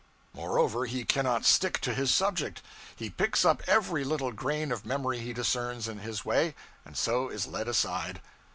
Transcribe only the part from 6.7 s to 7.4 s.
and so